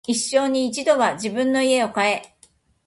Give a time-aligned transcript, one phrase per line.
[0.07, 2.35] 一生に一度は自分の家を買え